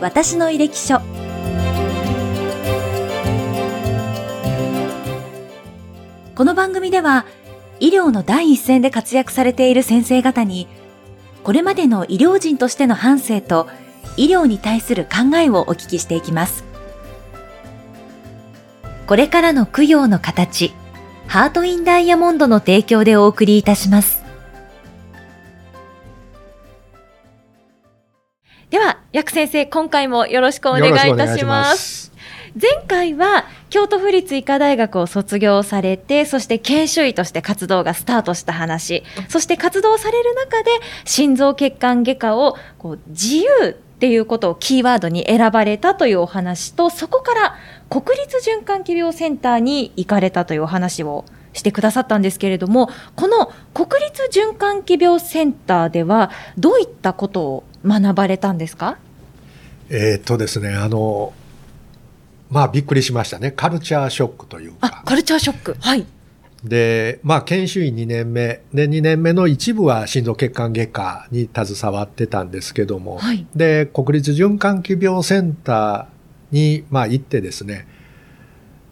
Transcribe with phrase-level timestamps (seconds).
[0.00, 0.98] 私の履歴書。
[6.34, 7.26] この番組では
[7.80, 10.68] 医療の第一線で活躍されている先生方に
[11.44, 13.68] これまでの医療人としての反省と
[14.16, 16.64] 医療に対する考えをお聞きしていきます。
[19.06, 20.72] これからの供養の形
[21.26, 24.19] ハートインダイヤモンドの提供でお送りいたします。
[28.70, 32.12] では、薬先生、今回もよろしくお願いいたします。
[32.54, 40.70] 前回は京都府立医科大学を卒業されて、そして研修医として活動がスタートした話、そして活動される中で
[41.04, 47.56] 心臓血管外科をこう自由っていうことをキーワードに選ばれたというお話と、そこから
[47.88, 51.24] 国立循環器病センターに行かれたというお話を
[51.54, 58.98] してくださったんですけれども、この国立循環器病センターではどういったことを学ばれたんですか？
[59.88, 61.32] えっとですね、あの、
[62.50, 63.50] まあびっくりしましたね。
[63.52, 65.02] カルチャーショックというか。
[65.04, 65.76] カルチャーショック。
[65.80, 66.06] はい。
[66.64, 68.60] で、まあ研修医2年目。
[68.74, 73.18] で、2年目の一部は心臓血管外科に携わってたんですけども。
[73.18, 77.86] はい、で、国立循環器病センターに、まあ行ってですね、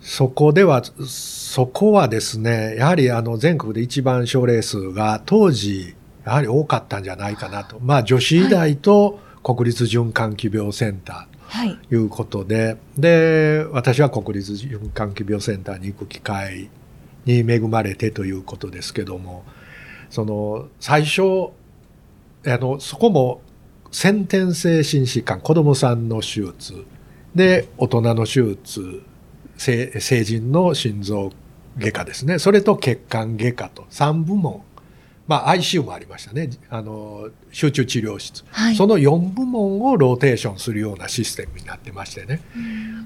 [0.01, 5.95] そこでは、そこはですね、やはりあの全国で一番症例数が当時
[6.29, 7.79] やはり多かったんじゃないかなと。
[7.81, 16.69] まあ、女子医大と国立循環器病センターということで、はい、で、私は国立循環器病センターに行く機会
[17.25, 19.45] に恵まれてということですけども、
[20.11, 21.23] その、最初、
[22.47, 23.41] あの、そこも
[23.91, 26.85] 先天性心疾患、子供さんの手術、
[27.35, 29.03] で、大人の手術、
[29.57, 31.33] 成人の心臓
[31.79, 32.39] 外科ですね。
[32.39, 34.63] それと血管外科と3部門
[35.29, 36.49] まあ、ICU もありましたね。
[36.71, 38.45] あの、集中治療室。
[38.51, 42.41] はい、その4部門をローテーションするようなシステムになってましてね。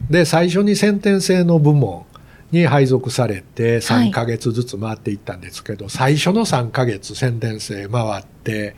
[0.09, 2.05] で、最初に先天性の部門
[2.53, 8.77] に配属されて3ヶ月ずつ回っていったんですけど、はい、最初の3ヶ月先天性回って、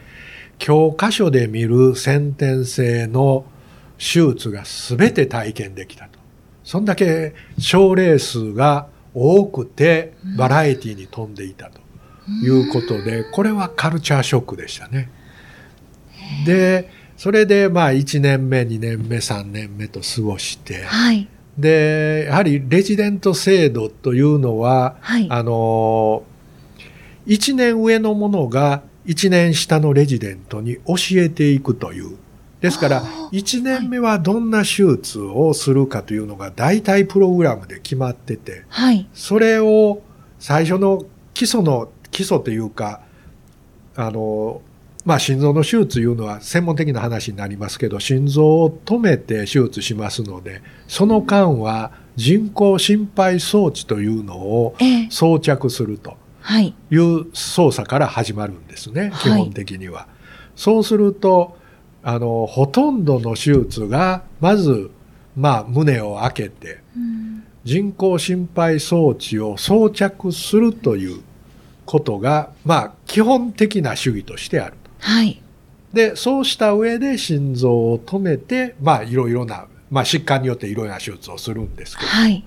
[0.57, 3.45] 教科書で見る先天性の
[3.99, 6.19] 手術が全て体験できたと。
[6.63, 11.84] そんだけ症例数が多くてバラエティに飛んでいたと。
[12.29, 15.11] いうことで、これはカルチャーショックでしたね。
[16.47, 26.25] で、それでまあ1年目、2年目、3年目と過ごして、はい、で、やはりレジデント制度というのは、はい、あの、
[27.27, 32.17] 1年上のものが1年下のレジデントに教えていくという。
[32.61, 33.03] ですから、
[33.33, 40.01] 1年目はどんな手術をするかというのが大体プログラムで決まってて、はい、それを
[40.39, 43.01] 最初の基礎の基礎というか、
[43.97, 44.63] あの、
[45.05, 54.77] まあ、心臓の手術いうのは専門的な話になりますけど、心臓を止めて手術しますので、その間は人工心肺装置というのを
[55.11, 56.17] 装着すると
[56.61, 56.97] い。
[56.97, 60.07] う操作から始まるんですね、基本的には。
[60.55, 61.59] そうすると、
[62.05, 64.91] あの、ほとんどの手術が、まず、
[65.37, 66.79] まあ、胸を開けて、
[67.65, 71.23] 人工心肺装置を装着するという
[71.87, 74.75] ことが、まあ、基本的な主義としてある。
[75.01, 75.41] はい。
[75.93, 82.45] で、そうした上で心臓を止めて、まあ、いろいろな、まあ、疾患によっていろいろな手術をするんですけど、はい。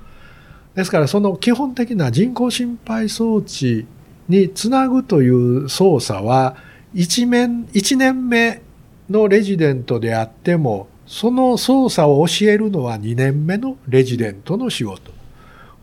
[0.76, 3.86] ですから、その基本的な人工心肺装置
[4.28, 6.58] につなぐという操作は、
[6.94, 8.62] 一面、一年目
[9.10, 15.12] のレジデントであっても、その操作を教えるのは2年目のレジデントの仕事。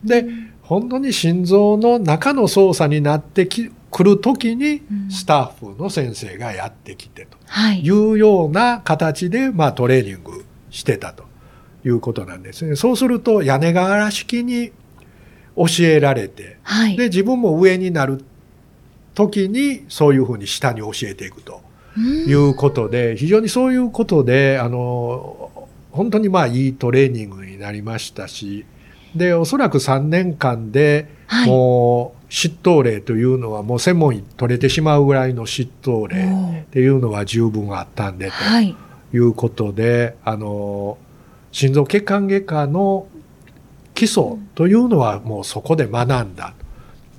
[0.04, 7.38] で、うん本当に心臓の中の操作になってき来る時にスタッフの先生がやってきてと
[7.74, 7.90] い。
[7.90, 11.24] うような形で、まあ、トレーニングしてたと
[11.84, 12.76] いうことなんですね。
[12.76, 14.72] そうすると屋根瓦式に
[15.56, 18.24] 教えられて、はい、で自分も上になる
[19.14, 21.60] 時にそういうふうに下に教えていくと
[21.96, 28.66] いうことで、非常にそういうことであの本当にまあいいトレーニングになりましたし
[29.14, 31.08] で、おそらく3年間で、
[31.46, 40.98] もう、執刀例というのはもう専門医取れてしまうぐらいの執刀例っていうのは十分あったんで、ということで、あの、
[41.52, 43.06] 心臓血管外科の
[43.94, 46.54] 基礎というのはもうそこで学んだ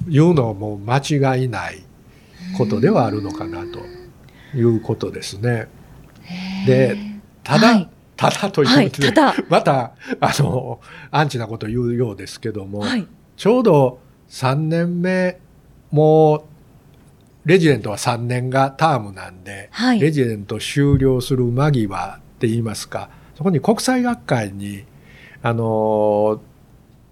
[0.04, 1.82] というのはもう間違いない
[2.58, 3.80] ことではあるのかなと
[4.58, 5.70] いうことですね。
[6.68, 6.98] で、
[7.44, 10.80] ただ、はいただということで、はい、また、あの、
[11.12, 15.40] アンチなことを言うようですけども、はい、ちょうど3年目、
[15.92, 16.44] もう、
[17.46, 24.86] レジデントは3年がタームなんで、はい、レジデント終了する間際って言いますか、そこに国際学会に、
[25.46, 26.42] あの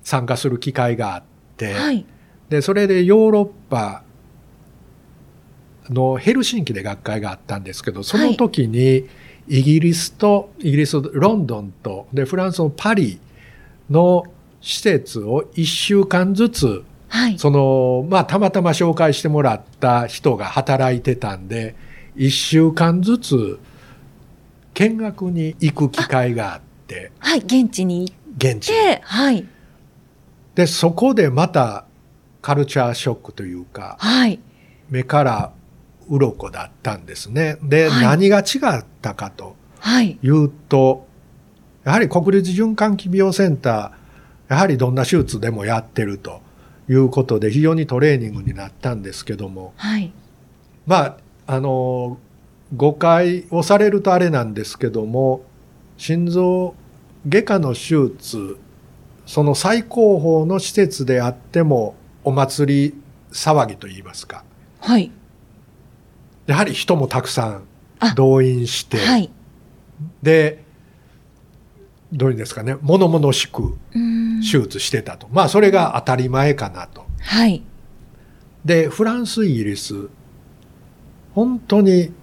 [0.03, 1.23] 参加する機会があっ
[1.55, 2.03] て、はい、
[2.49, 4.03] でそれでヨーロッパ
[5.89, 9.07] のヘルシンキで学会があったんですけどその時に
[9.47, 13.19] イギリスとイギリスロンドンとでフランスのパリ
[13.89, 14.23] の
[14.61, 21.75] 施設を1週間ずつ、はい、そのまあたまたま紹介してもらった人が働いてたんで
[22.15, 23.59] 1週間ずつ
[24.73, 27.11] 見学に行く機会があって。
[27.19, 28.23] はい現地に行って
[28.53, 29.45] 現地はい。
[30.55, 31.85] でそこでまた
[32.41, 34.39] カルチャーショックというか、はい、
[34.89, 35.51] 目から
[36.09, 37.57] 鱗だったんですね。
[37.63, 39.55] で、はい、何が違ったかと
[40.21, 41.07] いうと、
[41.83, 46.41] やはり国立循環器病センター、やはりどんな手術でもやってると
[46.89, 50.13] いうことで非常にトレーニングになったんですけども、はい、
[50.85, 51.17] まあ、
[51.47, 52.17] あの、
[52.75, 55.43] 誤解をされるとあれなんですけども、
[55.97, 56.75] 心臓
[57.27, 57.79] 外科の手
[58.13, 58.57] 術、
[59.25, 62.93] その最高峰の施設であってもお祭り
[63.31, 64.43] 騒ぎといいますか。
[64.79, 65.11] はい。
[66.45, 67.63] やはり人もたくさん
[68.15, 69.31] 動員して、はい、
[70.21, 70.63] で
[72.11, 73.77] どういうんですかね物々しく
[74.41, 75.27] 手術してたと。
[75.31, 77.05] まあそれが当たり前かなと。
[77.21, 77.63] はい、
[78.65, 80.09] でフランスイギリス
[81.33, 82.13] 本当に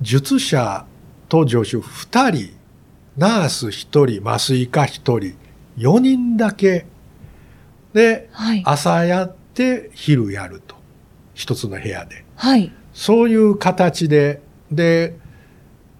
[0.00, 0.86] 術者
[1.28, 2.54] と助手2人
[3.16, 5.36] ナース1人麻酔科1人
[5.78, 6.86] 4人だけ。
[7.92, 10.76] で、はい、朝やって昼やると。
[11.34, 12.24] 一つの部屋で。
[12.36, 15.16] はいそういう形で、で、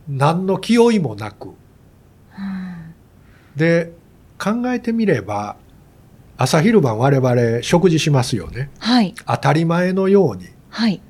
[0.08, 1.50] 何の気負いもなく、
[3.56, 3.92] で、
[4.38, 5.56] 考えてみれば、
[6.36, 8.70] 朝昼晩我々食事しますよね。
[8.78, 9.14] はい。
[9.26, 10.48] 当たり前のように。
[10.70, 11.00] はい。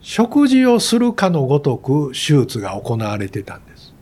[0.00, 3.94] 食事をするかのごとく手術が行われてたんです。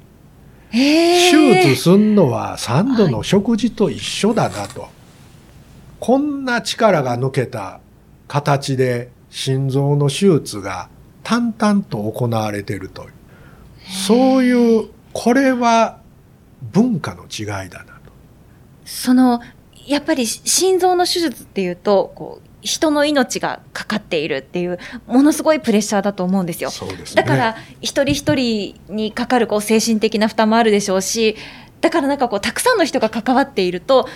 [0.71, 4.83] 手術すんのは3度の食事と一緒だなと。
[4.83, 4.91] はい、
[5.99, 7.81] こんな力が抜けた
[8.29, 10.89] 形で心臓の手術が
[11.31, 13.13] 淡々と行われているという。
[13.89, 16.01] そういう、これは
[16.73, 18.11] 文化の違いだなと。
[18.85, 19.41] その、
[19.87, 26.71] やっぱり心臓の手術っていうと、こう、人の命がかかっているっていうものすごいプレッシャーだと思うんですよ。
[26.71, 31.37] すね、だから一人一人にかかるこう精神的な負担もあるでしょうし
[31.81, 34.07] だからなんかこうたくさんの人が関わっていると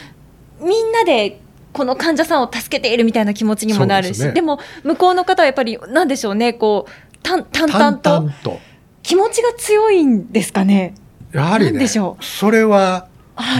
[0.60, 1.40] みんなで
[1.74, 8.60] この患者さんを助けているみたいな気持ちにもなるしで、ね,、も向こうの方はやっぱり何でしょうねこう淡々と
[9.02, 10.94] 気持ちが強いんですかね？
[11.32, 12.16] やはりねそ
[12.50, 13.08] れは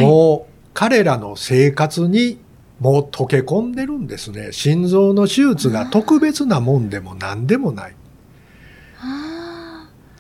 [0.01, 2.39] もう彼らの生活に
[2.79, 4.53] もう溶け込んでるんですね。
[4.53, 7.97] 心臓の手術が特別なもんでも何でもない。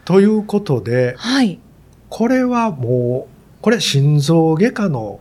[0.04, 1.60] ということで、はい、
[2.08, 5.20] これはもうこれ心臓外科の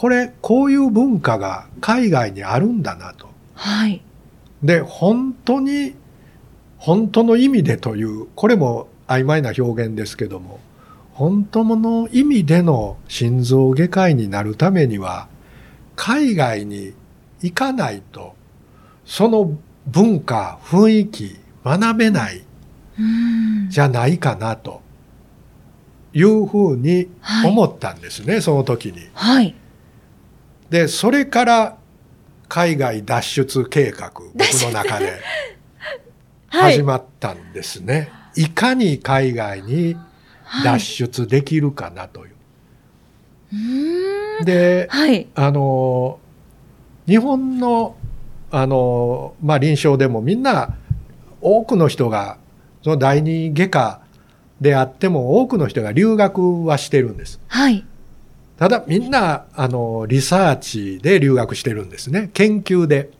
[0.00, 3.28] これ、こういう文化が海外にあるんだなと。
[3.52, 4.00] はい。
[4.62, 5.94] で、本当に、
[6.78, 10.58] 本当の意味でという、これも曖昧な表現ですけども、
[11.12, 15.28] 本当の意味での心臓外科医になるためには、
[15.96, 16.94] 海外に
[17.42, 18.34] 行かないと、
[19.04, 19.52] その
[19.86, 22.40] 文化、雰囲気、学べない
[23.68, 24.80] じゃないかなと
[26.14, 27.08] いうふうに
[27.44, 29.00] 思ったんですね、はい、その時に。
[29.12, 29.54] はい。
[30.70, 31.76] で、それから
[32.48, 35.20] 海外脱出計画、僕の中で
[36.48, 38.08] 始まったんですね。
[38.12, 39.96] はい、いかに海外に
[40.64, 42.34] 脱出できるかなという。
[43.52, 46.20] はい、で、はい、あの、
[47.06, 47.96] 日本の、
[48.52, 50.76] あの、まあ、臨床でもみんな
[51.40, 52.38] 多くの人が、
[52.82, 54.00] その第二外科
[54.60, 57.40] であっても多くの人が留学はしてるんです。
[57.48, 57.84] はい。
[58.60, 62.28] ただみんな、あの、リサーチで留学してるんですね。
[62.34, 63.10] 研究で。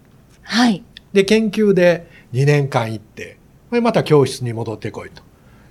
[0.43, 0.85] はい。
[1.15, 3.39] で、研究で2年間行って、
[3.71, 5.23] また教室に戻ってこいと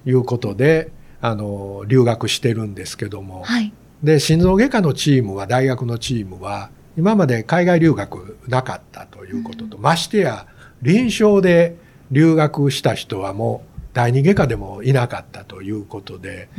[0.10, 3.44] いうことで、あの、留学してるんですけども。
[3.44, 3.72] はい。
[4.02, 10.48] で、心臓外科のチームは、大学のチームは、今まで海外留学なかったということと、うん、ましてや、
[10.82, 11.76] 臨床で
[12.10, 16.50] 留学した人はもう第二外科でもいなかったということで、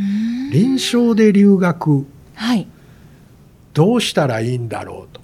[0.52, 2.68] 臨床で留学、はい、
[3.72, 5.20] どうしたらいいんだろうと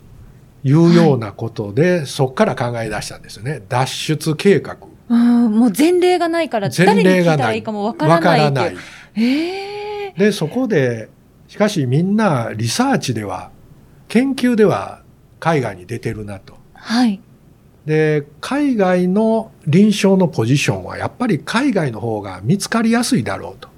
[0.65, 3.63] いうようなことで、はい、そこから考え出したんですよね。
[3.69, 4.77] 脱出計画。
[5.09, 8.77] うんもう前例がないから誰に聞いたらいいかもわからないからない。
[9.15, 11.09] えー、で、そこで、
[11.49, 13.51] しかしみんなリサーチでは、
[14.09, 15.03] 研究では
[15.39, 16.55] 海外に出てるなと。
[16.75, 17.21] はい。
[17.87, 23.69] で、海外の臨床のポジションはやっぱり海外の方が見つかりやすいだろうと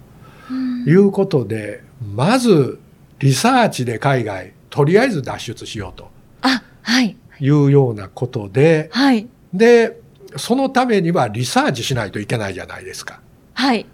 [0.90, 1.82] いうことで、
[2.14, 2.80] まず
[3.18, 6.10] リサーチで海外、とりあえず脱出しようと。
[6.42, 7.16] あ、はい。
[7.40, 9.28] いうようなことで、はい。
[9.52, 10.00] で、
[10.36, 13.20] そのためにはリサーチしないといけないじゃないですか。
[13.54, 13.86] はい。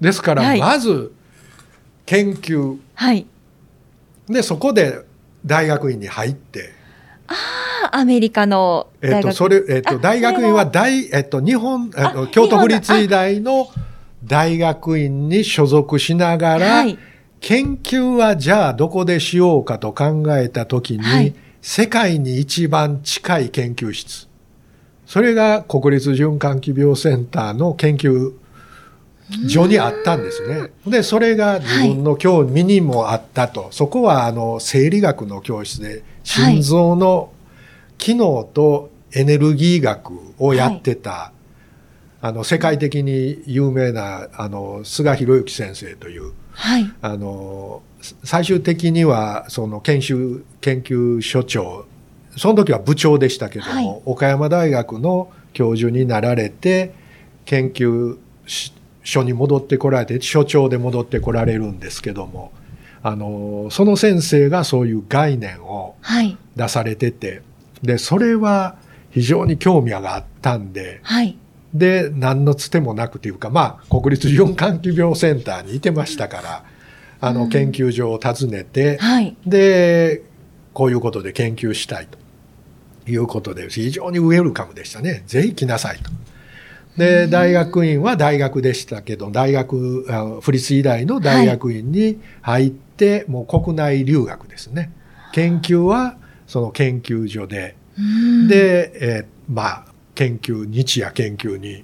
[0.00, 1.12] ですから、まず、
[2.06, 2.78] 研究。
[2.94, 3.26] はい。
[4.26, 5.00] で、そこで
[5.44, 6.72] 大学院に入って、
[7.28, 7.34] あ
[7.92, 9.16] あ、アメリカの大学。
[9.16, 13.68] えっ、と、それ、えっ、と、大学院は大、えっ、と、日本、えっ、と、京都府立医大の
[14.24, 16.98] 大学院に所属しながら、はい、
[17.42, 24.28] 研究はじゃあどこでしようかと考えたときに、はい、世界に一番近い研究室。
[25.06, 28.32] それが国立循環器病センターの研究
[29.48, 30.70] 所にあったんですね。
[30.86, 33.62] で、それが自分の興味にもあったと。
[33.62, 37.32] はい、そこはあの生理学の教室で心臓の
[37.98, 41.41] 機能とエネルギー学をやってた、はい、
[42.24, 47.82] あの世界的に有名なあの菅博之先生という、はい、あの
[48.22, 51.84] 最終的にはその研修研究所長
[52.36, 56.94] その時は部長でしたけども、はい、岡山大学の教授になられて
[57.44, 58.16] 研究
[59.02, 62.52] 所に戻ってこられて所長で戻ってこられるんですけども
[63.02, 65.96] あのその先生がそういう概念を
[66.54, 67.34] 出されてて、は
[67.82, 68.76] い、でそれは
[69.10, 71.36] 非常に興味があったんで、はい、
[71.74, 76.64] で何のつてもなくというかまあ国立循環器病センターにいてましたから、
[77.20, 80.22] あの研究所を訪ねて、はい、で
[80.74, 82.18] こういうことで研究したいと
[83.10, 85.22] いうことで非常にウェルカムでしたね。
[85.26, 86.10] ぜひ来なさいと。
[86.96, 94.92] で大学院は大学でしたけど大学府立医大の大学院に入って、はい、もう国内留学ですね。
[95.32, 97.76] 研究はその研究所で。
[98.48, 99.91] で、えー、まあ
[100.22, 101.82] 研究日夜研究に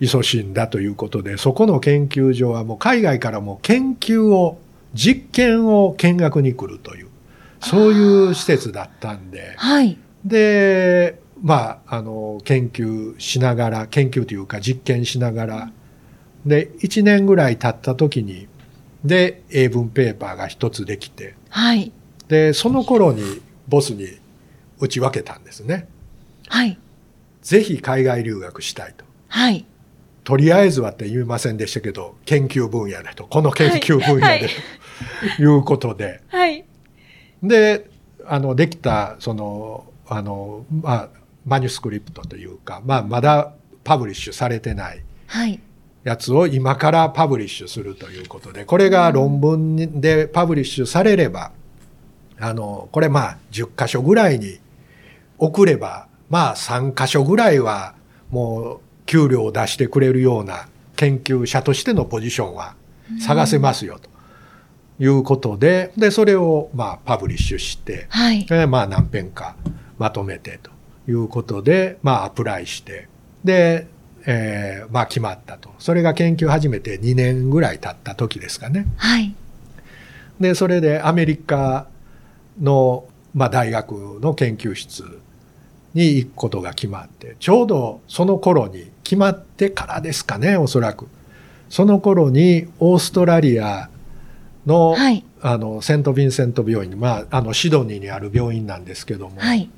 [0.00, 4.58] 勤しんだということでそこの研究所はもう海外からも研究を
[4.94, 7.08] 実験を見学に来るという
[7.60, 15.72] そういう施設だったんで、はい、でまああの研究しながら研究というか実験しながら
[16.44, 18.46] で1年ぐらい経った時に
[19.04, 21.90] で英文ペーパーが一つできて、はい、
[22.28, 24.06] でその頃にボスに
[24.78, 25.88] 打ち分けたんですね。
[26.48, 26.78] はい、
[27.46, 29.04] ぜひ海外留学したいと。
[29.28, 29.64] はい。
[30.24, 34.40] とりあえずはって言いませんでしたけど、研究分野でと、この研究分野で、はい、
[35.36, 36.22] ということで。
[36.26, 36.64] はい。
[37.44, 37.88] で、
[38.24, 41.08] あの、できた、その、あの、まあ、
[41.44, 43.52] マニュスクリプトというか、まあ、まだ
[43.84, 45.04] パブリッシュされてない。
[46.02, 51.52] やつを今からパブリッシュするということで、これが論文でパブリッシュされれば、
[52.40, 54.58] あの、これまあ10箇所ぐらいに
[55.38, 57.94] 送ればまあ3箇所ぐらいは
[58.30, 62.74] もう給料を出してくれるような研究者としてのポジションは
[63.20, 64.10] 探せますよと
[65.02, 69.56] いうことで、で、それをまあパブリッシュして、はい、まあ何編か
[69.98, 70.70] まとめてと
[71.08, 73.08] いうことで、まあアプライして、
[73.44, 73.86] で、
[74.26, 75.70] えー、まあ決まったと。
[75.78, 78.86] それが研究始めて2年ぐらい経った時ですかね。
[78.96, 79.34] はい。
[80.40, 81.86] で、それでアメリカ
[82.60, 85.20] の、まあ、大学の研究室
[85.96, 91.08] に行くことが決まって、ちょうどその頃に決まってからですかね、おそらく。
[91.70, 93.88] その頃にオーストラリア
[94.66, 99.68] の、はい、あの、セント・ヴィンセント病院、まあ、あの、シドニーにある病院なんですけども、はい、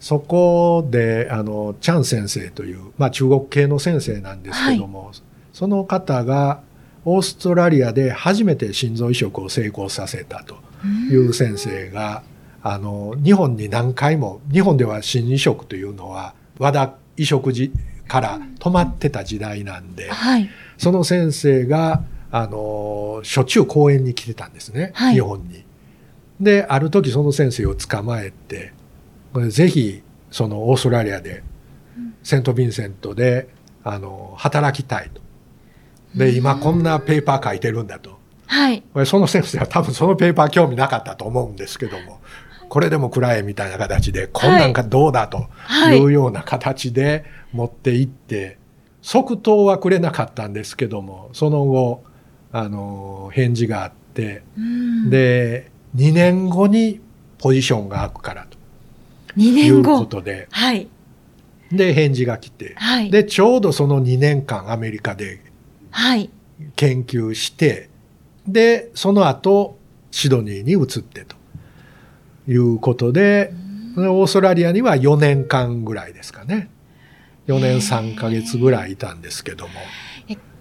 [0.00, 5.14] そこで、あの、チャン先生という、まあ、中国系の先生なんですけども、はい、
[5.52, 6.60] その方が、
[7.04, 10.56] オーストラリアで初めて心臓移植を成功させたと
[11.10, 12.22] いう先生が、
[12.66, 17.70] あの、日本に何回も、日本では新移植というのは、和田移植時
[18.08, 25.62] から止まってた時代なんで、はい、その先生が、あの、しょっちゅう講演に来てたんですね、はい、日本に。
[26.40, 28.72] で、ある時その先生を捕まえて、
[29.50, 31.42] ぜひ、そのオーストラリアで、
[32.22, 33.48] セント・ヴィンセントで、
[33.84, 35.20] あの、働きたいと。
[36.16, 38.18] で、今こんなペーパー書いてるんだと。
[38.46, 38.82] はい。
[39.04, 42.20] その先生は多分そのペーパー興味なかったと思うんですけども、
[42.74, 45.46] これでも暗いみたいな形で、こんなんかどうだと
[45.92, 46.02] い。
[46.02, 48.58] うような形で持っていって、
[49.00, 52.02] 即答はくれなかったんですけども、その後、
[52.50, 54.42] あの、返事があって、
[55.08, 56.98] で、2年後に
[57.38, 58.58] ポジションが空くからと。
[59.36, 59.92] 2年後。
[59.92, 60.88] いうことで、はい。
[61.70, 65.38] で、返事が来て、はい、で、ちょうどその2年間アメリカで
[66.74, 67.88] 研究して、
[68.46, 69.78] はい、で、その後、
[70.10, 71.33] シドニーに移ってと。
[72.48, 73.52] いうことで、
[73.96, 76.68] オーストラリアには4年間ぐらいですかね。
[77.46, 79.72] 4年3ヶ月ぐらいいたんですけども。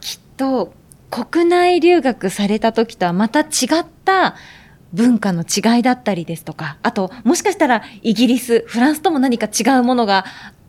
[0.01, 0.73] きっと、
[1.09, 3.43] 国内留学された時とはまた違
[3.81, 4.35] った
[4.93, 10.25] 文化の違いだったりですとか、あと、もしかしたらイギリス、フランスとも何か違うものが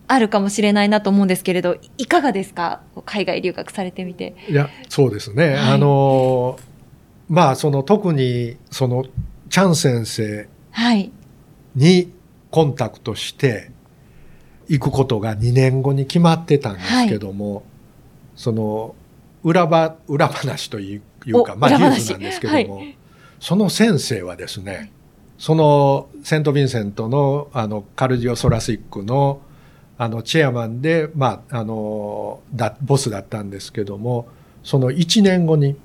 [0.07, 2.83] あるかもしれないなと思うんですけれど、いかがですか？
[3.07, 4.35] 海外留学されてみて。
[4.49, 5.49] いや、そうですね。
[5.49, 6.59] はい、あの、
[7.29, 9.05] まあ、その特に、その、
[9.51, 10.49] チャン先生
[11.75, 12.13] に
[12.51, 13.71] コンタクトして、
[14.69, 17.65] 行くことが2年後に決まってたんですけども、はい、
[18.37, 18.95] その、
[19.43, 22.97] 裏ば、裏話というか、まあ、事実なんですけども、はい、
[23.41, 24.91] その先生はですね、
[25.39, 29.41] そのセント・ヴィンセントのあのカルジオ・ソラシックの
[29.99, 34.27] あのチェアマンで、まあ、あのだボスだったんですけども
[34.65, 35.77] その1年後に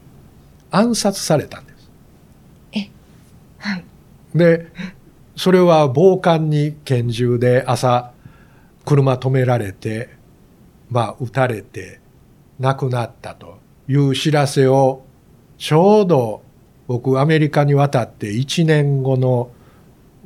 [0.72, 1.92] 暗殺されたんです。
[2.74, 2.90] え
[3.58, 3.84] はい、
[4.34, 4.68] で
[5.36, 8.12] それは暴漢に拳銃で朝
[8.86, 10.10] 車止められて、
[10.90, 12.00] まあ、撃たれて
[12.60, 15.04] 亡くなったという知らせを
[15.58, 16.42] ちょうど
[16.88, 19.52] 僕アメリカに渡って1年後の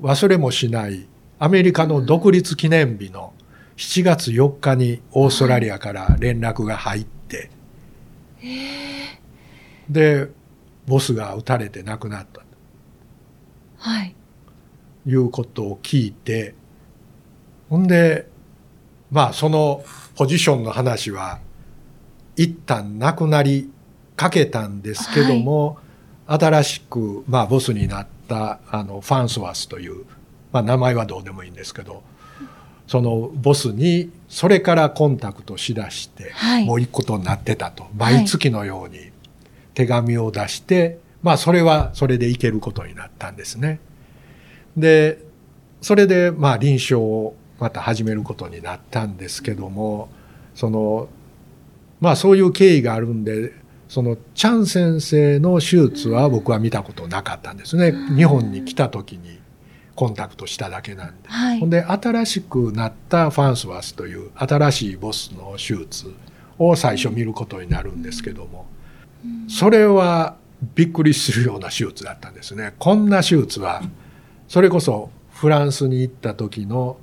[0.02, 1.08] 忘れもしない
[1.40, 3.34] アメリカの独立記念日の
[3.78, 7.50] 7月4日にオーストラリアから連絡が入って、
[9.90, 10.30] で
[10.88, 12.40] ボスが撃たれて亡くなった。
[12.40, 12.43] と、
[13.84, 14.16] はい、
[15.06, 16.56] いうことを聞いて
[17.70, 18.30] ほんで
[19.12, 19.84] まあその
[20.16, 21.40] ポジションの話は
[22.38, 23.70] 一旦なくなり
[24.16, 25.80] かけたんですけども、
[26.26, 30.06] はい、新しく、まあ、ボスになったあのファンソワスという、
[30.54, 32.04] まあ、名前はどうでもいいんですけど
[32.88, 37.88] そのボスにそれからコンタクトしだして、はい、もういくことになってたと。
[37.98, 39.12] 毎月のように
[39.74, 43.80] 手紙を出して、まあそれはそれでいけることになったんですね。
[44.78, 45.20] で
[45.82, 50.10] それでまあ臨床をまた始めることになったんですけども
[50.54, 51.08] その
[52.00, 53.54] まあそういう経緯があるんで
[53.88, 57.94] そのチャン先生の手術は僕は見たことなかったんですね。
[58.16, 59.40] 日本に来た時に
[59.96, 61.30] コンタクトしただけなんで。
[61.30, 66.12] はい、ほんで、新しくなったファンスワスという新しいボスの手術
[66.58, 68.66] を最初見ることになるんですけども、
[69.48, 70.36] それは
[70.76, 72.74] びっくりするような手術だったんですね。
[72.80, 73.82] こんな手術は、
[74.48, 76.98] それこそフランスに行った時の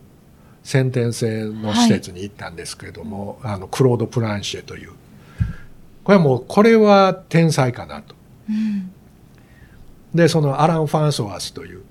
[0.63, 4.93] 先天性の施設に行ったんですけれども、はい、あのクロード・プランシェという
[6.05, 8.15] これはもうこれは天才かなと。
[8.49, 8.91] うん、
[10.15, 11.83] でそのアラン・ファンソワスという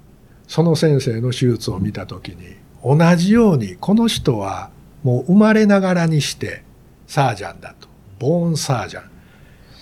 [0.47, 4.71] その先生の手術を見た時に同じようにこの人は
[5.03, 6.63] もう生まれながらにして
[7.08, 7.88] サージャンだと
[8.19, 9.03] ボーンサージャ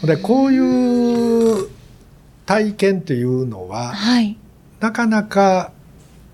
[0.04, 0.08] ン。
[0.08, 1.70] でこういう
[2.48, 4.38] 体験っていうのは、はい、
[4.80, 5.72] なかなか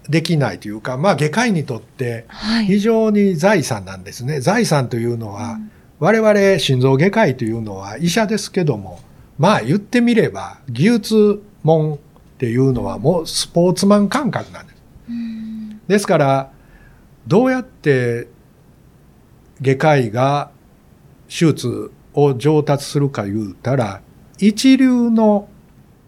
[0.08, 2.26] できないというか、まあ、外科医にとって
[2.66, 4.34] 非常に財産なんですね。
[4.34, 5.60] はい、財産というのは、
[6.00, 9.00] 我々心臓外科医というのは医者ですけども、
[9.38, 11.98] まあ言ってみれば技術門っ
[12.38, 14.84] ていうのはもうスポーツマン感覚なんです。
[15.88, 16.52] ですから、
[17.28, 18.28] どうやって
[19.62, 20.52] 外科医が
[21.28, 24.02] 手術を上達するか言うたら、
[24.40, 25.48] 一流の、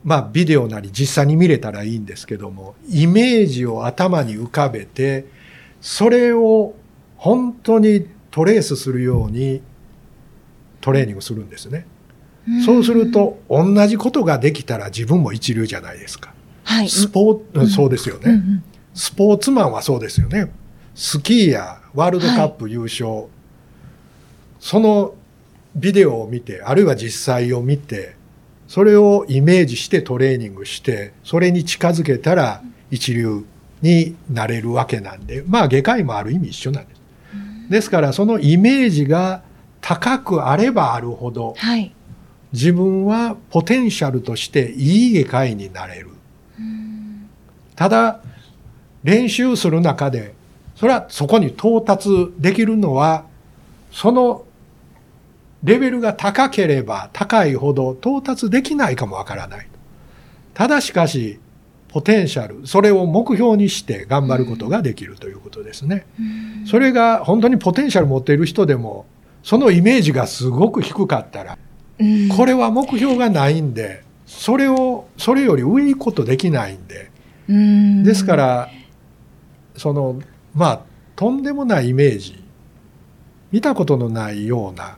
[0.06, 5.26] まあビデオなり実際に見れたらいいんですけども、イメージを頭に浮かべて、
[5.82, 6.76] それを
[7.18, 9.62] 本当にトレースするように
[10.80, 11.88] トレーニングするんですね。
[12.64, 16.36] そうすると同じことができたら自分も一流じゃないですか。
[16.64, 18.64] はい、スポー、うん、そうですよね、うんうん、
[18.94, 20.52] スポーツマンはそうですよね。
[20.94, 23.26] スキーやワールドカップ優勝、はい、
[24.60, 25.16] その
[25.76, 28.16] ビデオを見て、あるいは実際を見て、
[28.68, 33.46] それをイメージしてトレーニングして、それに近づけたら一流
[33.82, 37.02] になれるわけなんで、まあ外科医もある意味一緒なんです。
[37.70, 39.44] ですからそのイメージが
[39.82, 41.94] 高くあればあるほど、はい、
[42.54, 46.10] 自分はポテンシャルとしていい外科医になれる。
[47.76, 48.22] ただ、
[49.04, 50.34] 練習する中で、
[50.76, 53.26] それはそこに到達できるのは、
[53.92, 54.46] その
[55.66, 59.68] レベルが高ければ高いほど到達できないかもわからない。
[60.54, 61.40] ただしかし、
[61.90, 66.06] ポテンシャル、それを目標にして頑張ることができるということですね。
[66.66, 69.06] それが本当にポテンシャル持っている人でも、
[69.44, 71.58] そのイメージがすごく低かったら、
[72.36, 77.12] これは目標がないんで、それを、それより上に行くことできないんで、
[78.04, 78.70] ですから、
[79.78, 80.20] その、
[80.54, 80.82] まあ、
[81.16, 82.44] とんでもないイメージ、
[83.52, 84.98] 見たことのないような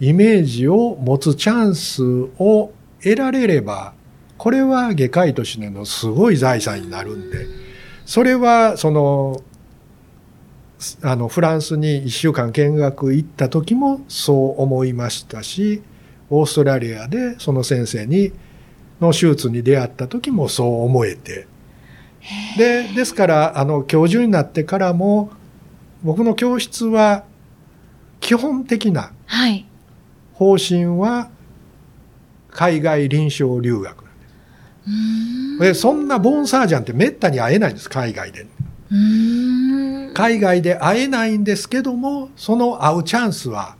[0.00, 2.02] イメージを持つチャンス
[2.38, 3.94] を得られれば、
[4.36, 7.46] これは外科医としてのすごい財産になるんで、
[8.04, 9.40] それは、その、
[11.02, 15.82] あのフランスに1週間見学行った時もそう思いましたし
[16.28, 18.32] オーストラリアでその先生に
[19.00, 21.46] の手術に出会った時もそう思えて。
[22.56, 25.30] でですからあの教授になってからも
[26.02, 27.24] 僕の教室は
[28.20, 29.66] 基本的なはい。
[30.34, 31.30] 方針は
[32.50, 35.74] 海外臨床留学なんです。
[35.74, 38.46] でそんなボーンサージャンってめったに会えないんです海外で。
[40.14, 43.76] 海外で会えないんですけどもその会うチャンスは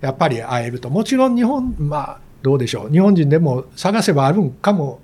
[0.00, 0.90] やっぱり会えると。
[0.90, 2.90] もちろん日本まあどうでしょう。
[2.90, 5.00] 日本人でも探せばあるんかも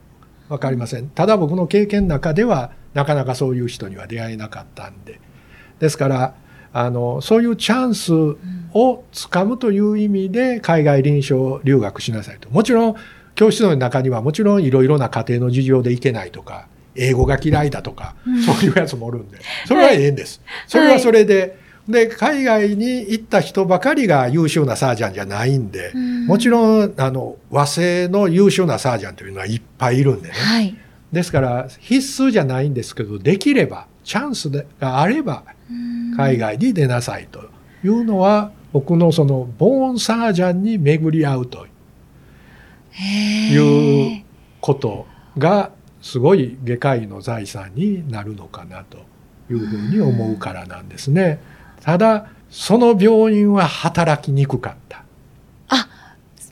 [0.49, 1.09] 分かりません。
[1.09, 5.21] ただ僕の経験の中ではなかなかそういう人には出会えなかったんで。
[5.79, 6.35] ですから
[6.73, 8.13] あのそういうチャンス
[8.75, 12.49] をつかむという意味で海外臨床留学しなさいと。
[12.51, 12.95] もちろん
[13.35, 19.39] 教室の中にはもちろんいろいろな家庭の事情で行けないとか英語が嫌いだとか、そういうやつもおるんで。
[19.67, 21.59] それはええんです、それはそれで、
[21.89, 25.93] で海外に行った人ばかりが優秀なサージャンじゃないんで、
[26.27, 30.77] もちろんあの和製の優秀なサージャンというのはいっぱいいるんでね、はい、
[31.11, 35.45] ですから必須じゃないんですけどできればチャンスがあれば
[36.17, 37.45] 海外に出なさいと
[37.85, 41.67] いうのは僕のそのボーンサージャンに巡り合うと
[42.99, 44.25] いう
[44.61, 45.07] こと
[45.39, 48.99] がすごい外科医の財産になるのかなと
[49.51, 51.41] いうふうに思うからなんですね。
[51.81, 55.05] ただその病院は働きにくかった。
[55.69, 55.89] あ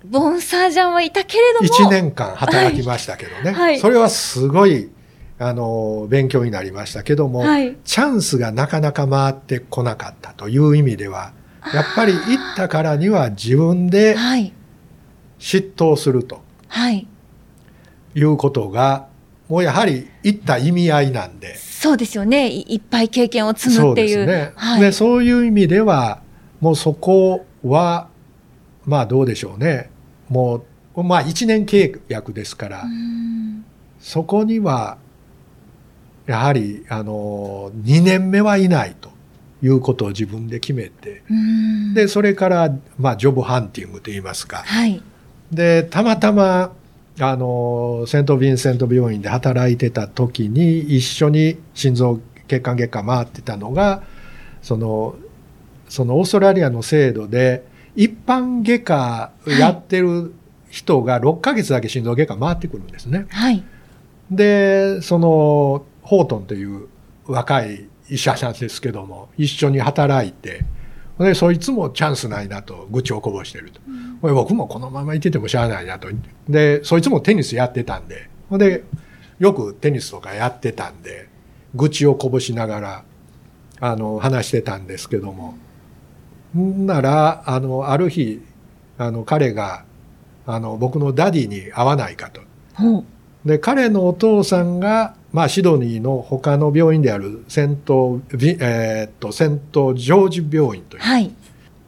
[0.04, 1.68] ボンサージャンはいたけれども。
[1.68, 4.90] 1年間働きましたけどね、はい、それはすごい
[5.42, 11.32] あの勉強になりましたけども、はい、チャンスがなかなか回ってこなかったという意味では
[11.72, 14.14] やっぱり行ったからには自分で
[15.38, 17.06] 嫉妬すると、はい、
[18.14, 19.08] いうことが
[19.48, 21.56] もうやはり行った意味合いなんで。
[21.56, 22.50] そうですよね。
[22.52, 24.08] いっぱい経験を積むっていう。
[24.14, 24.52] そうですね。
[24.54, 26.22] はい、でそういう意味では、
[26.60, 28.08] もうそこは、
[28.86, 29.90] まあどうでしょうね。
[30.28, 30.62] も
[30.94, 32.84] う、まあ1年契約ですから、
[33.98, 34.98] そこには、
[36.30, 39.10] やはり、あの、2年目はいないと
[39.62, 41.22] いうことを自分で決めて、
[41.92, 44.58] で、それから、まあジョブハンティングといいますか。
[44.58, 45.02] はい、
[45.50, 46.72] で、たまたま、
[47.18, 54.02] あのセント・ヴィンセント病院で働いてた時に一緒に心臓血管外科回ってたのが
[54.62, 55.16] その
[55.88, 60.32] そのオーストラリアの制度で一般外科やってる
[60.70, 63.26] 人が6ヶ月だけ心臓外科回ってくるんですね。
[63.28, 63.62] はい、
[64.30, 66.88] でそのホートンという
[67.26, 70.64] 若い医者なんですけども一緒に働いて
[71.24, 73.80] でそいつもチャンスないなと愚痴をこぼしてると。
[74.22, 76.08] うん、僕もこのままいててもしゃあないなと。
[76.48, 78.84] で、そいつもテニスやってたんで、で、
[79.38, 81.28] よくテニスとかやってたんで、
[81.74, 83.04] 愚痴をこぼしながら、
[83.80, 85.58] あの、話してたんですけども。
[86.56, 88.40] んなら、あの、ある日、
[88.96, 89.84] あの、彼が、
[90.46, 92.40] あの、僕のダディに会わないかと。
[93.44, 101.02] で、彼のお父さんが、まあ、シドニーの他の病院であるセント、えー、っと、セントジョージ病院という。
[101.02, 101.30] はい、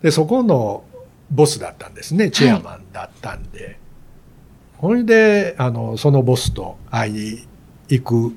[0.00, 0.84] で、そこの
[1.30, 2.30] ボスだったんですね。
[2.30, 3.64] チェアマンだったんで。
[3.64, 3.76] はい、
[4.76, 7.48] ほいで、あの、そのボスと会いに
[7.88, 8.34] 行く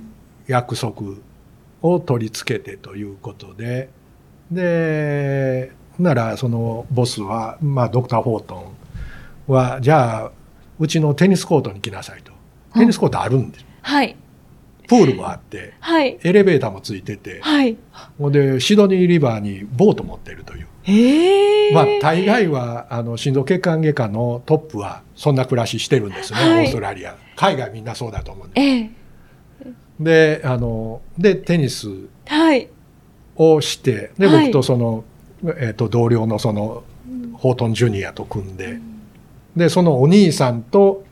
[0.47, 1.17] 約束
[1.83, 3.89] を取り付けてということで、
[4.51, 8.73] で、なら、そのボスは、まあ、ドクター・ホート
[9.49, 10.31] ンは、じゃあ、
[10.79, 12.33] うちのテニスコートに来なさいと。
[12.73, 13.65] テニスコートあるんです。
[13.81, 14.15] はい。
[14.87, 17.77] プールもあって、はい、エレベーターもついてて、はい、
[18.17, 20.67] ほんでシドニーリバーにボート持ってるという。
[20.83, 27.15] へまあ大概はあの心臓血管外科のトップはそんな暮らししてるんですね、はい、オーストラリア。
[27.35, 28.91] 海外みんなそうだと思うんで、
[29.99, 31.89] であのでテニス
[33.35, 35.03] をして、で僕とその、
[35.43, 36.83] えーと、同僚のその
[37.33, 38.79] ホートンジュニアと組んで、
[39.55, 41.03] でそのお兄さんと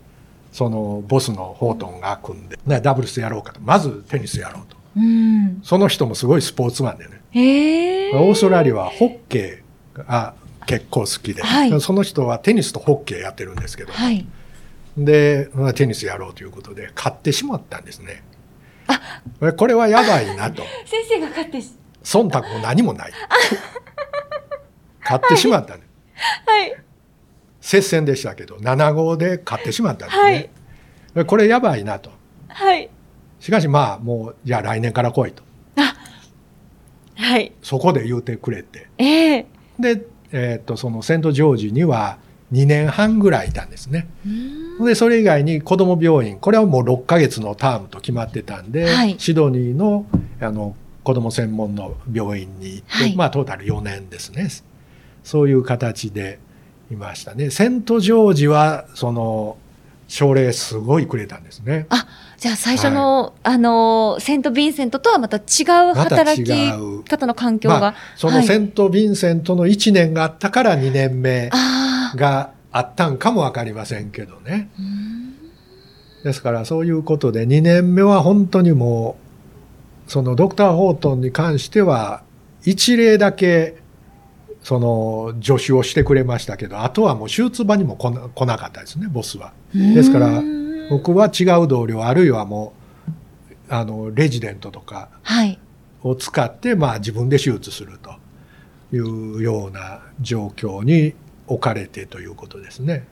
[0.53, 3.59] そのボスのホートンが組んで、ね、ダブルスやろうかと。
[3.59, 7.21] まずテニスやろうと、うん、その人もすごいスポーツマンでね。
[8.13, 10.35] オーストラリアはホッケーが
[10.67, 14.27] 結構好きで、はい、その人はテニスとホッケーやってるんですけど、はい、
[14.95, 18.23] でテニスやろうということで買ってしまったんですね。
[18.85, 19.53] あ。
[19.53, 20.61] これはやばいなと。
[20.85, 21.57] 先生が買って
[22.03, 23.11] 忖度も何もない。
[25.01, 25.81] 買ってしまったね、
[26.45, 26.92] はい
[27.63, 30.49] 接戦でしたけど7号で勝ってしまったんですね、
[31.15, 32.11] はい、これやばいなと、
[32.49, 32.89] はい、
[33.39, 35.43] しかしまあもうじゃあ来年から来いと。
[35.77, 35.95] あ
[37.15, 37.53] はい。
[37.61, 39.45] そこで言うてくれて、えー、
[39.79, 42.17] で、えー、っとそのセントジョージには
[42.51, 44.09] 2年半ぐらいいたんですね。
[44.83, 50.05] でそれ以外に子ども病院これはもう6ヶ月のタームと決まってたんで、はい、シドニーの
[50.41, 54.49] あの子ども専門の病院に行って、はい、まあトータル4年ですね。
[55.23, 56.39] そういう形で
[56.93, 57.49] いましたね。
[57.49, 59.57] セントジョージはその
[60.07, 61.87] 奨励すごいくれたんですね。
[61.89, 65.41] あ、じゃあ最初の、はい、あの、セント・ヴィンセントとはまた違
[65.91, 67.79] う働き方の環境が。
[67.79, 71.49] まあ、そのセント・ヴィンセントの1年があったから2年目
[72.15, 74.69] があったんかもわかりませんけどね。
[76.23, 79.17] ですからそういうことで2年目は本当にも
[80.07, 82.23] う、そのドクター・ホートンに関しては
[82.63, 83.82] 一例だけ
[84.63, 89.51] その助手をしてくれましたけど、あとはもう手術場にも来な来なかったですね、ボスは。
[89.73, 90.41] ですから、
[90.89, 92.73] 僕は違う同僚、あるいはも
[93.69, 95.09] う、あの、レジデントとか
[96.01, 98.15] を使って、はい、まあ自分で手術すると
[98.95, 101.13] いうような状況に
[101.47, 103.05] 置かれてということですね。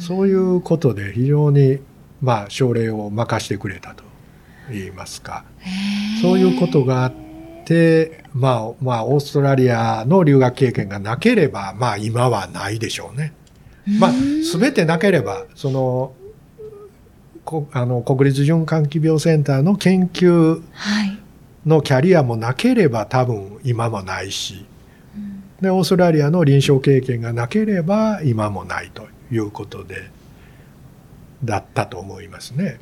[0.00, 1.78] そういうことで非常に、
[2.20, 4.04] まあ、症例を任してくれたと
[4.70, 5.44] 言いますか。
[6.20, 7.29] そういうことがあって、
[8.34, 13.32] まあ、まあ、オーストラリアの留学経験がなければ、まあ、今はないでしょうね。
[13.98, 14.12] まあ、
[14.44, 16.12] すべてなければ、その、
[17.72, 20.62] あの国立循環器病センターの研究
[21.66, 24.66] のキャリアもなければ多分今もないし、
[25.60, 30.10] でオーストラリアの臨床経験がなければ今もないということで。
[31.44, 32.80] だったと思いますね。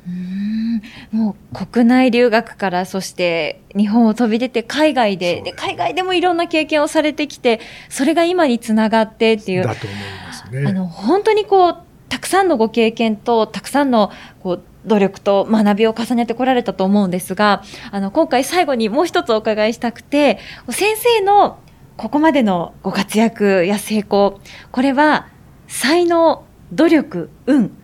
[1.13, 10.67] うもう国内留学からそして日本を飛び出て海外でで海外でもいろんな経験をされてきてそれが今につながってっていうだと思いますね。
[10.67, 11.77] あの本当にこう
[12.09, 21.59] たくさんのご経験と、たくさんのこう努力と学びを重ねてこられたと思うんですが、あの、今回最後にもう一つお伺いしたくて、先生の
[21.97, 24.41] ここまでのご活躍や成功、
[24.71, 25.27] これは
[25.67, 26.43] 才能、
[26.73, 27.77] 努力、運、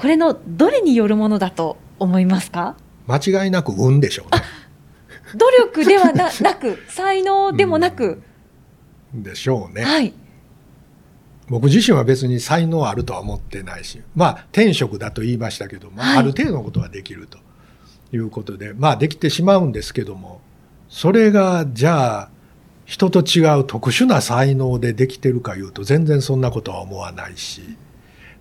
[0.00, 2.74] これのどれによるものだと思いますか？
[3.06, 4.42] 間違いなく運でしょうね。
[5.36, 8.22] 努力ではなく、才能でもなく、
[9.12, 9.84] でしょうね。
[9.84, 10.14] はい。
[11.48, 17.38] 僕自身は別に才能あるとは思ってないし、まあ、天職だと言いましたけども、はい、ある程度のことはできると
[18.10, 20.40] いうことで、まあ、できてしまうんですけども、
[20.88, 22.30] それが、じゃあ、
[22.86, 27.76] 人と違う特殊な才能でできてるかいうと、全然そんなことは思わないし、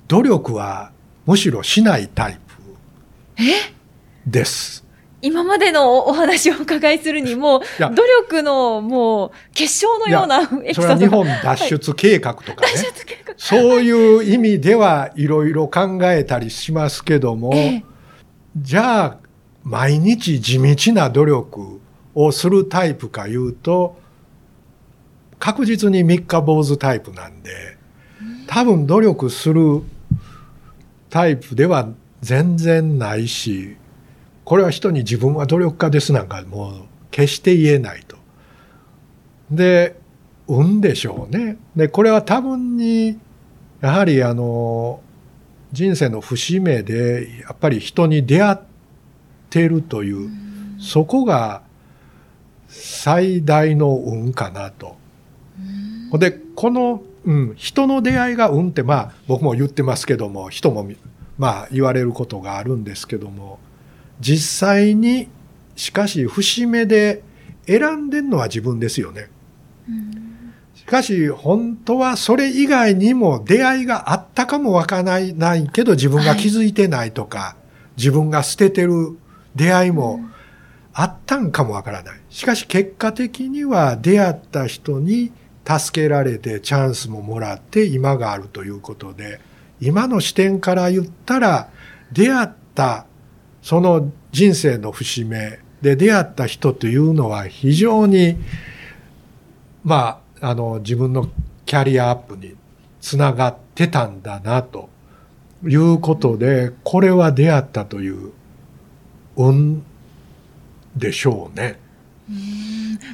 [0.07, 0.91] 努力は
[1.29, 2.39] むしろしないタイ
[3.35, 3.43] プ
[4.25, 4.83] です。
[5.21, 12.77] 今までのお話をお伺いするにも、努力のもう結晶のようなエピソードそれは日本脱出計画とかね、はい、
[13.37, 17.83] そういう意味ではいろいろ考えたりしますけども、ええ、
[18.57, 19.17] じゃあ
[19.63, 21.79] 毎日地道な努力
[22.15, 23.99] をするタイプかいうと
[25.37, 27.77] 確実に三日坊主タイプなんで
[28.47, 29.83] 多分努力する
[31.09, 31.89] タイプでは
[32.21, 33.77] 全然ないし
[34.49, 36.73] これは人に自分は努力家ですなんかもう
[37.11, 38.17] 決して言えないと。
[39.51, 39.95] で、
[40.47, 41.57] 運でしょうね。
[41.75, 43.19] で、これは多分に、
[43.81, 45.01] やはりあの、
[45.71, 48.57] 人生の節目で、やっぱり人に出会っ
[49.51, 50.29] ているという、
[50.79, 51.61] そこが
[52.67, 54.97] 最大の運かなと。
[56.13, 60.89] で、この、うん、人の出会いが運って、まあ、僕も言ってますけども、人も、
[61.37, 63.59] まあ、言われることがあるんですけども、
[64.19, 65.29] 実際に
[65.75, 67.21] しかし節目で
[67.67, 69.29] 選んでるのは自分ですよね。
[70.73, 77.55] しかし本当はそれ以外にも出会いがあったかもわからないないけど自分が気づいてないとか、は
[77.95, 79.15] い、自分が捨ててる
[79.55, 80.19] 出会いも
[80.93, 82.19] あったんかもわからない。
[82.31, 85.31] しかし結果的には出会った人に
[85.77, 89.39] 助けられてチャンスももらって今があるということで、
[89.79, 91.69] 今の視点から言ったら
[92.11, 93.05] 出会った
[93.61, 98.37] その人生の節目で出会った人というのは非常に、
[99.83, 101.29] まあ、あの、自分の
[101.65, 102.55] キャリアアップに
[102.99, 104.89] つながってたんだな、と
[105.65, 108.31] いうことで、これは出会ったという
[109.35, 109.83] 運
[110.95, 111.79] でしょうね。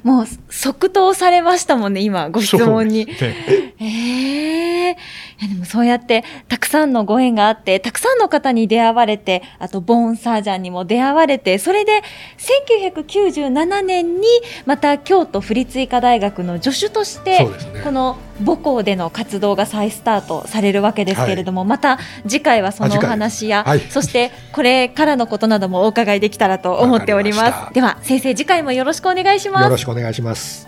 [0.04, 3.06] もう即答されましたもんね、今、ご質問に。
[3.06, 4.96] ね、ええー
[5.40, 12.02] やでもそうやってたくさんのご縁があって、たくさんの方に出会われて、あとボーンサージャンにも出会われて、それで
[12.38, 14.28] 1997年に
[14.66, 17.50] また京都府立医科大学の助手として、ね、
[17.84, 27.74] この母校での活動が再スタートされるわけですけれども、はい、また次回はそのお話や、はい、そしてこれからのことなどもお伺いできたらと思っております。
[27.74, 29.64] では先生次回もよろしくお願いします。
[29.64, 30.68] よろしくお願いします。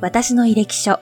[0.00, 1.00] 私の履歴書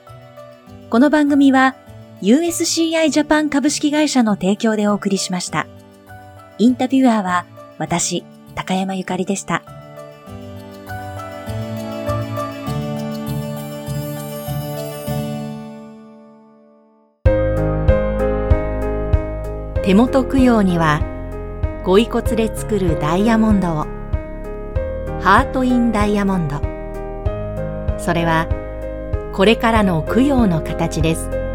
[0.89, 1.75] この番組は
[2.21, 5.67] USCI ジャパン株式会社の提供でお送りしました。
[6.59, 7.45] インタビュアーは
[7.77, 8.23] 私、
[8.55, 9.63] 高山ゆかりでした。
[19.83, 21.01] 手元供養には、
[21.83, 23.85] ご遺骨で作るダイヤモンドを、
[25.19, 26.61] ハートインダイヤモンド。
[27.99, 28.47] それは、
[29.37, 31.46] これからの供養の形です。